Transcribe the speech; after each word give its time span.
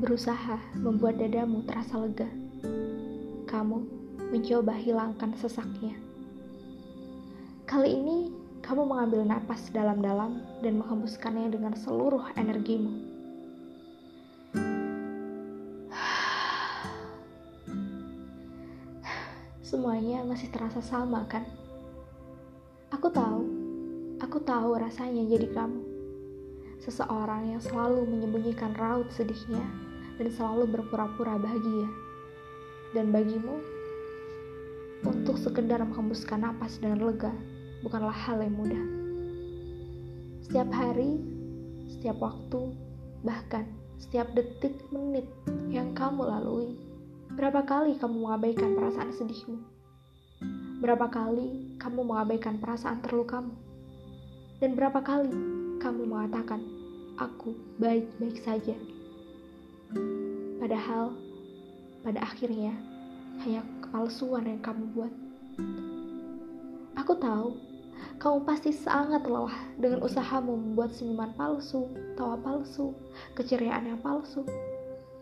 berusaha 0.00 0.56
membuat 0.80 1.20
dadamu 1.20 1.60
terasa 1.68 2.00
lega. 2.00 2.26
Kamu 3.46 3.78
mencoba 4.30 4.72
hilangkan 4.72 5.34
sesaknya. 5.36 5.92
Kali 7.66 7.98
ini, 7.98 8.30
kamu 8.62 8.86
mengambil 8.86 9.26
napas 9.26 9.70
dalam-dalam 9.74 10.40
dan 10.62 10.78
menghembuskannya 10.78 11.50
dengan 11.50 11.74
seluruh 11.74 12.32
energimu. 12.38 13.10
Semuanya 19.66 20.26
masih 20.26 20.50
terasa 20.50 20.82
sama, 20.82 21.26
kan? 21.30 21.46
Aku 22.90 23.06
tahu, 23.06 23.42
aku 24.18 24.42
tahu 24.42 24.74
rasanya 24.74 25.22
jadi 25.30 25.46
kamu. 25.54 25.89
Seseorang 26.80 27.52
yang 27.52 27.60
selalu 27.60 28.08
menyembunyikan 28.08 28.72
raut 28.76 29.08
sedihnya 29.12 29.62
dan 30.16 30.28
selalu 30.32 30.64
berpura-pura 30.68 31.36
bahagia. 31.36 31.88
Dan 32.96 33.14
bagimu, 33.14 33.60
untuk 35.04 35.40
sekedar 35.40 35.80
menghembuskan 35.80 36.44
napas 36.44 36.76
dengan 36.80 37.00
lega 37.08 37.32
bukanlah 37.80 38.12
hal 38.12 38.44
yang 38.44 38.52
mudah. 38.52 38.84
Setiap 40.44 40.68
hari, 40.74 41.20
setiap 41.88 42.20
waktu, 42.20 42.76
bahkan 43.24 43.64
setiap 44.00 44.32
detik 44.32 44.76
menit 44.88 45.28
yang 45.68 45.92
kamu 45.92 46.24
lalui, 46.24 46.76
berapa 47.36 47.64
kali 47.64 47.96
kamu 48.00 48.24
mengabaikan 48.24 48.72
perasaan 48.76 49.12
sedihmu? 49.12 49.56
Berapa 50.80 51.12
kali 51.12 51.76
kamu 51.76 52.00
mengabaikan 52.08 52.56
perasaan 52.56 53.04
terlukamu? 53.04 53.52
Dan 54.60 54.76
berapa 54.76 55.00
kali 55.04 55.32
kamu 55.80 56.08
mengatakan, 56.08 56.60
"Aku 57.20 57.52
baik-baik 57.76 58.40
saja"? 58.40 58.72
Padahal 60.56 61.12
pada 62.00 62.24
akhirnya 62.24 62.72
hanya 63.44 63.60
kepalsuan 63.84 64.48
yang 64.48 64.60
kamu 64.64 64.88
buat. 64.96 65.12
Aku 66.96 67.12
tahu 67.20 67.60
kamu 68.20 68.44
pasti 68.48 68.72
sangat 68.72 69.24
lelah 69.28 69.52
dengan 69.76 70.00
usahamu 70.00 70.56
membuat 70.56 70.96
senyuman 70.96 71.32
palsu, 71.36 71.92
tawa 72.16 72.40
palsu, 72.40 72.96
keceriaan 73.36 73.84
yang 73.84 74.00
palsu. 74.00 74.44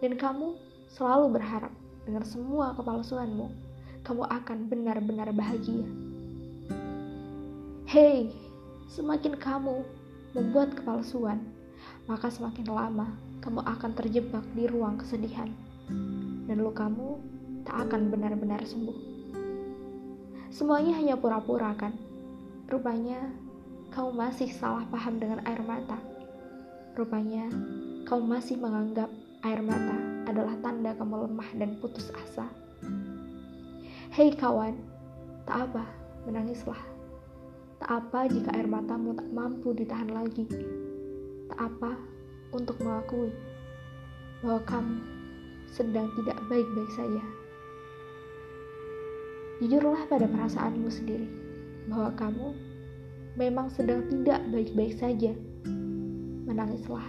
Dan 0.00 0.16
kamu 0.16 0.56
selalu 0.92 1.40
berharap 1.40 1.72
dengan 2.08 2.24
semua 2.24 2.72
kepalsuanmu, 2.76 3.52
kamu 4.04 4.24
akan 4.28 4.58
benar-benar 4.68 5.28
bahagia. 5.32 5.88
Hei, 7.88 8.32
semakin 8.88 9.36
kamu 9.36 9.84
membuat 10.32 10.72
kepalsuan, 10.76 11.40
maka 12.06 12.28
semakin 12.30 12.66
lama 12.66 13.06
kamu 13.42 13.62
akan 13.62 13.90
terjebak 13.98 14.46
di 14.54 14.70
ruang 14.70 14.98
kesedihan, 14.98 15.50
dan 16.46 16.58
lukamu 16.62 17.18
tak 17.62 17.88
akan 17.88 18.10
benar-benar 18.10 18.62
sembuh. 18.62 18.98
Semuanya 20.52 20.98
hanya 21.00 21.14
pura-pura, 21.16 21.72
kan? 21.74 21.96
Rupanya 22.68 23.32
kamu 23.92 24.10
masih 24.12 24.48
salah 24.52 24.84
paham 24.88 25.16
dengan 25.16 25.40
air 25.48 25.64
mata. 25.64 25.96
Rupanya 26.92 27.48
kamu 28.04 28.22
masih 28.28 28.60
menganggap 28.60 29.08
air 29.42 29.60
mata 29.64 29.96
adalah 30.28 30.54
tanda 30.60 30.92
kamu 30.94 31.28
lemah 31.28 31.50
dan 31.56 31.80
putus 31.80 32.12
asa. 32.14 32.46
Hei 34.12 34.28
kawan, 34.36 34.76
tak 35.48 35.66
apa, 35.66 35.88
menangislah. 36.28 36.78
Tak 37.80 37.90
apa 37.90 38.28
jika 38.30 38.52
air 38.54 38.68
matamu 38.68 39.16
tak 39.16 39.28
mampu 39.32 39.72
ditahan 39.72 40.12
lagi. 40.12 40.44
Tak 41.52 41.68
apa 41.68 41.92
untuk 42.56 42.80
mengakui 42.80 43.28
bahwa 44.40 44.64
kamu 44.64 44.96
sedang 45.68 46.08
tidak 46.16 46.40
baik-baik 46.48 46.88
saja. 46.96 47.24
Jujurlah 49.60 50.08
pada 50.08 50.32
perasaanmu 50.32 50.88
sendiri 50.88 51.28
bahwa 51.92 52.08
kamu 52.16 52.56
memang 53.36 53.68
sedang 53.68 54.00
tidak 54.08 54.40
baik-baik 54.48 54.96
saja. 54.96 55.36
Menangislah 56.48 57.04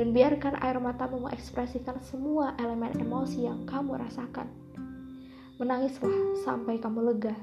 dan 0.00 0.16
biarkan 0.16 0.56
air 0.64 0.80
matamu 0.80 1.28
mengekspresikan 1.28 2.00
semua 2.00 2.56
elemen 2.56 2.96
emosi 2.96 3.44
yang 3.44 3.68
kamu 3.68 4.00
rasakan. 4.00 4.48
Menangislah 5.60 6.40
sampai 6.40 6.80
kamu 6.80 7.12
lega. 7.12 7.36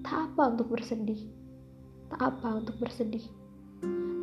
Tak 0.00 0.32
apa 0.32 0.56
untuk 0.56 0.72
bersedih, 0.72 1.28
tak 2.08 2.24
apa 2.24 2.64
untuk 2.64 2.80
bersedih 2.80 3.37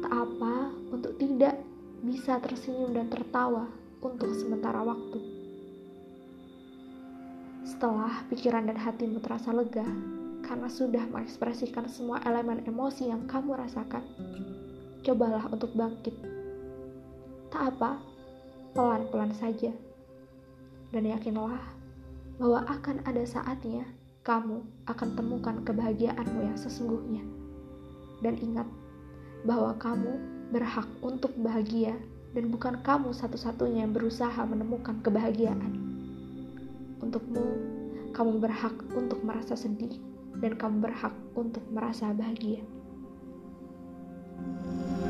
Apa 0.09 0.71
untuk 0.93 1.17
tidak 1.17 1.59
bisa 2.05 2.37
tersenyum 2.37 2.93
dan 2.93 3.09
tertawa 3.09 3.65
untuk 4.05 4.29
sementara 4.37 4.85
waktu. 4.85 5.19
Setelah 7.65 8.21
pikiran 8.29 8.69
dan 8.69 8.77
hatimu 8.77 9.17
terasa 9.19 9.49
lega 9.49 9.85
karena 10.45 10.69
sudah 10.69 11.01
mengekspresikan 11.09 11.89
semua 11.89 12.21
elemen 12.21 12.61
emosi 12.69 13.09
yang 13.09 13.25
kamu 13.25 13.57
rasakan, 13.57 14.05
cobalah 15.01 15.49
untuk 15.49 15.73
bangkit. 15.73 16.13
Tak 17.49 17.73
apa, 17.73 17.97
pelan-pelan 18.77 19.33
saja. 19.33 19.73
Dan 20.93 21.09
yakinlah 21.09 21.57
bahwa 22.37 22.61
akan 22.69 23.01
ada 23.09 23.25
saatnya 23.25 23.89
kamu 24.21 24.61
akan 24.85 25.09
temukan 25.17 25.57
kebahagiaanmu 25.65 26.39
yang 26.45 26.57
sesungguhnya. 26.57 27.25
Dan 28.21 28.37
ingat, 28.41 28.69
bahwa 29.45 29.77
kamu 29.77 30.13
berhak 30.49 30.89
untuk 31.05 31.31
bahagia 31.37 31.93
dan 32.33 32.51
bukan 32.51 32.81
kamu 32.81 33.13
satu-satunya 33.15 33.87
yang 33.87 33.93
berusaha 33.93 34.41
menemukan 34.43 34.99
kebahagiaan. 35.05 35.73
Untukmu, 36.99 37.45
kamu 38.11 38.41
berhak 38.41 38.75
untuk 38.97 39.21
merasa 39.21 39.53
sedih 39.55 39.95
dan 40.41 40.57
kamu 40.57 40.89
berhak 40.89 41.13
untuk 41.37 41.63
merasa 41.71 42.11
bahagia. 42.11 42.65
thank 44.35 44.99
you 44.99 45.04